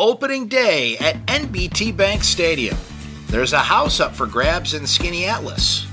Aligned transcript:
opening 0.00 0.48
day 0.48 0.96
at 0.96 1.14
NBT 1.26 1.94
Bank 1.94 2.24
Stadium. 2.24 2.76
There's 3.26 3.52
a 3.52 3.58
house 3.58 4.00
up 4.00 4.14
for 4.14 4.26
grabs 4.26 4.72
in 4.72 4.84
Skaneateles. 4.84 5.86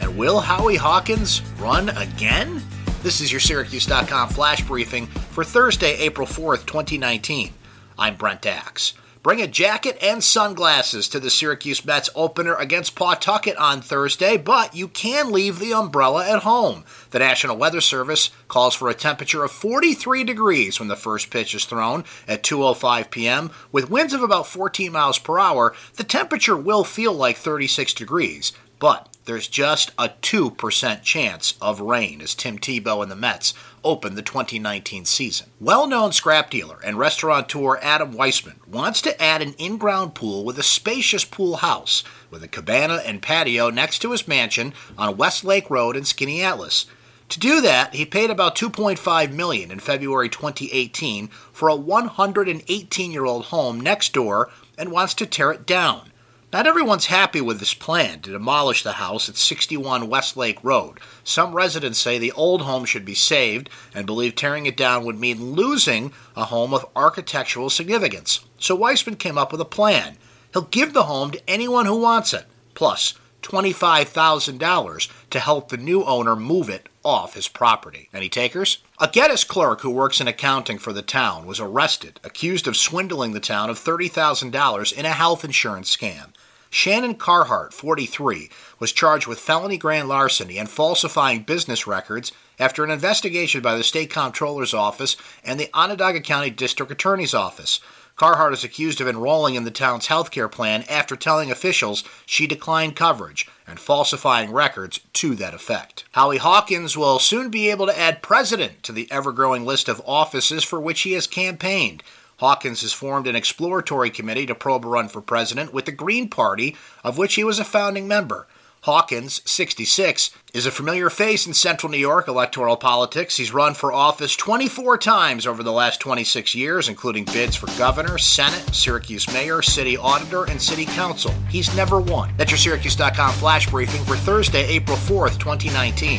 And 0.00 0.18
will 0.18 0.40
Howie 0.40 0.74
Hawkins 0.74 1.40
run 1.60 1.90
again? 1.90 2.60
This 3.04 3.20
is 3.20 3.30
your 3.30 3.40
Syracuse.com 3.40 4.30
flash 4.30 4.66
briefing 4.66 5.06
for 5.06 5.44
Thursday, 5.44 5.96
April 5.98 6.26
4th, 6.26 6.66
2019. 6.66 7.52
I'm 7.96 8.16
Brent 8.16 8.46
Axe. 8.46 8.94
Bring 9.22 9.42
a 9.42 9.46
jacket 9.46 9.98
and 10.00 10.24
sunglasses 10.24 11.06
to 11.10 11.20
the 11.20 11.28
Syracuse 11.28 11.84
Mets 11.84 12.08
opener 12.14 12.54
against 12.54 12.94
Pawtucket 12.94 13.54
on 13.58 13.82
Thursday, 13.82 14.38
but 14.38 14.74
you 14.74 14.88
can 14.88 15.30
leave 15.30 15.58
the 15.58 15.74
umbrella 15.74 16.26
at 16.26 16.42
home. 16.42 16.86
The 17.10 17.18
National 17.18 17.58
Weather 17.58 17.82
Service 17.82 18.30
calls 18.48 18.74
for 18.74 18.88
a 18.88 18.94
temperature 18.94 19.44
of 19.44 19.50
43 19.50 20.24
degrees 20.24 20.78
when 20.80 20.88
the 20.88 20.96
first 20.96 21.28
pitch 21.28 21.54
is 21.54 21.66
thrown 21.66 22.04
at 22.26 22.42
2:05 22.42 23.10
p.m. 23.10 23.50
with 23.70 23.90
winds 23.90 24.14
of 24.14 24.22
about 24.22 24.46
14 24.46 24.90
miles 24.90 25.18
per 25.18 25.38
hour. 25.38 25.74
The 25.96 26.04
temperature 26.04 26.56
will 26.56 26.82
feel 26.82 27.12
like 27.12 27.36
36 27.36 27.92
degrees, 27.92 28.54
but 28.78 29.06
there's 29.30 29.46
just 29.46 29.92
a 29.96 30.08
2% 30.08 31.02
chance 31.02 31.54
of 31.62 31.80
rain 31.80 32.20
as 32.20 32.34
Tim 32.34 32.58
Tebow 32.58 33.00
and 33.00 33.08
the 33.08 33.14
Mets 33.14 33.54
open 33.84 34.16
the 34.16 34.22
2019 34.22 35.04
season. 35.04 35.46
Well 35.60 35.86
known 35.86 36.10
scrap 36.10 36.50
dealer 36.50 36.80
and 36.84 36.98
restaurateur 36.98 37.78
Adam 37.80 38.12
Weissman 38.12 38.58
wants 38.66 39.00
to 39.02 39.22
add 39.22 39.40
an 39.40 39.54
in 39.56 39.76
ground 39.76 40.16
pool 40.16 40.44
with 40.44 40.58
a 40.58 40.64
spacious 40.64 41.24
pool 41.24 41.58
house 41.58 42.02
with 42.28 42.42
a 42.42 42.48
cabana 42.48 43.02
and 43.06 43.22
patio 43.22 43.70
next 43.70 44.00
to 44.00 44.10
his 44.10 44.26
mansion 44.26 44.74
on 44.98 45.16
West 45.16 45.44
Lake 45.44 45.70
Road 45.70 45.96
in 45.96 46.02
Skaneateles. 46.02 46.86
To 47.28 47.38
do 47.38 47.60
that, 47.60 47.94
he 47.94 48.04
paid 48.04 48.30
about 48.30 48.56
2.5 48.56 49.32
million 49.32 49.70
in 49.70 49.78
February 49.78 50.28
2018 50.28 51.28
for 51.52 51.68
a 51.68 51.78
118-year-old 51.78 53.44
home 53.44 53.80
next 53.80 54.12
door 54.12 54.50
and 54.76 54.90
wants 54.90 55.14
to 55.14 55.24
tear 55.24 55.52
it 55.52 55.66
down. 55.66 56.09
Not 56.52 56.66
everyone's 56.66 57.06
happy 57.06 57.40
with 57.40 57.60
this 57.60 57.74
plan 57.74 58.22
to 58.22 58.32
demolish 58.32 58.82
the 58.82 58.94
house 58.94 59.28
at 59.28 59.36
61 59.36 60.08
Westlake 60.08 60.58
Road. 60.64 60.98
Some 61.22 61.54
residents 61.54 62.00
say 62.00 62.18
the 62.18 62.32
old 62.32 62.62
home 62.62 62.84
should 62.84 63.04
be 63.04 63.14
saved 63.14 63.70
and 63.94 64.04
believe 64.04 64.34
tearing 64.34 64.66
it 64.66 64.76
down 64.76 65.04
would 65.04 65.20
mean 65.20 65.52
losing 65.52 66.12
a 66.34 66.46
home 66.46 66.74
of 66.74 66.86
architectural 66.96 67.70
significance. 67.70 68.44
So 68.58 68.74
Weissman 68.74 69.14
came 69.14 69.38
up 69.38 69.52
with 69.52 69.60
a 69.60 69.64
plan. 69.64 70.16
He'll 70.52 70.62
give 70.62 70.92
the 70.92 71.04
home 71.04 71.30
to 71.30 71.42
anyone 71.48 71.86
who 71.86 72.00
wants 72.00 72.34
it, 72.34 72.46
plus 72.74 73.14
$25,000 73.42 75.08
to 75.30 75.38
help 75.38 75.68
the 75.68 75.76
new 75.76 76.02
owner 76.02 76.34
move 76.34 76.68
it 76.68 76.88
off 77.04 77.34
his 77.34 77.46
property. 77.46 78.08
Any 78.12 78.28
takers? 78.28 78.78
A 79.02 79.08
Geddes 79.08 79.44
clerk 79.44 79.80
who 79.80 79.88
works 79.88 80.20
in 80.20 80.28
accounting 80.28 80.76
for 80.76 80.92
the 80.92 81.00
town 81.00 81.46
was 81.46 81.58
arrested, 81.58 82.20
accused 82.22 82.66
of 82.66 82.76
swindling 82.76 83.32
the 83.32 83.40
town 83.40 83.70
of 83.70 83.78
$30,000 83.78 84.92
in 84.92 85.06
a 85.06 85.12
health 85.12 85.42
insurance 85.42 85.96
scam. 85.96 86.34
Shannon 86.68 87.14
Carhart, 87.14 87.72
43, 87.72 88.50
was 88.78 88.92
charged 88.92 89.26
with 89.26 89.40
felony 89.40 89.78
grand 89.78 90.06
larceny 90.06 90.58
and 90.58 90.68
falsifying 90.68 91.44
business 91.44 91.86
records 91.86 92.30
after 92.58 92.84
an 92.84 92.90
investigation 92.90 93.62
by 93.62 93.74
the 93.74 93.82
State 93.82 94.10
Comptroller's 94.10 94.74
Office 94.74 95.16
and 95.42 95.58
the 95.58 95.70
Onondaga 95.72 96.20
County 96.20 96.50
District 96.50 96.92
Attorney's 96.92 97.32
Office. 97.32 97.80
Carhart 98.20 98.52
is 98.52 98.62
accused 98.62 99.00
of 99.00 99.08
enrolling 99.08 99.54
in 99.54 99.64
the 99.64 99.70
town's 99.70 100.08
health 100.08 100.30
care 100.30 100.46
plan 100.46 100.84
after 100.90 101.16
telling 101.16 101.50
officials 101.50 102.04
she 102.26 102.46
declined 102.46 102.94
coverage 102.94 103.48
and 103.66 103.80
falsifying 103.80 104.52
records 104.52 105.00
to 105.14 105.34
that 105.36 105.54
effect. 105.54 106.04
Howie 106.12 106.36
Hawkins 106.36 106.98
will 106.98 107.18
soon 107.18 107.48
be 107.48 107.70
able 107.70 107.86
to 107.86 107.98
add 107.98 108.20
president 108.20 108.82
to 108.82 108.92
the 108.92 109.10
ever 109.10 109.32
growing 109.32 109.64
list 109.64 109.88
of 109.88 110.02
offices 110.04 110.64
for 110.64 110.78
which 110.78 111.00
he 111.00 111.12
has 111.12 111.26
campaigned. 111.26 112.02
Hawkins 112.40 112.82
has 112.82 112.92
formed 112.92 113.26
an 113.26 113.36
exploratory 113.36 114.10
committee 114.10 114.44
to 114.44 114.54
probe 114.54 114.84
a 114.84 114.88
run 114.88 115.08
for 115.08 115.22
president 115.22 115.72
with 115.72 115.86
the 115.86 115.90
Green 115.90 116.28
Party, 116.28 116.76
of 117.02 117.16
which 117.16 117.36
he 117.36 117.44
was 117.44 117.58
a 117.58 117.64
founding 117.64 118.06
member. 118.06 118.46
Hawkins, 118.84 119.42
66, 119.44 120.30
is 120.54 120.64
a 120.64 120.70
familiar 120.70 121.10
face 121.10 121.46
in 121.46 121.52
central 121.52 121.92
New 121.92 121.98
York 121.98 122.28
electoral 122.28 122.78
politics. 122.78 123.36
He's 123.36 123.52
run 123.52 123.74
for 123.74 123.92
office 123.92 124.34
24 124.36 124.96
times 124.96 125.46
over 125.46 125.62
the 125.62 125.70
last 125.70 126.00
26 126.00 126.54
years, 126.54 126.88
including 126.88 127.26
bids 127.26 127.54
for 127.54 127.66
governor, 127.76 128.16
Senate, 128.16 128.74
Syracuse 128.74 129.30
mayor, 129.34 129.60
city 129.60 129.98
auditor, 129.98 130.44
and 130.44 130.60
city 130.60 130.86
council. 130.86 131.34
He's 131.50 131.76
never 131.76 132.00
won. 132.00 132.32
That's 132.38 132.50
your 132.50 132.58
Syracuse.com 132.58 133.34
flash 133.34 133.68
briefing 133.68 134.02
for 134.04 134.16
Thursday, 134.16 134.66
April 134.68 134.96
4th, 134.96 135.38
2019. 135.38 136.18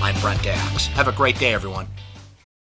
I'm 0.00 0.18
Brent 0.22 0.46
Axe. 0.46 0.86
Have 0.86 1.08
a 1.08 1.12
great 1.12 1.38
day, 1.38 1.52
everyone. 1.52 1.88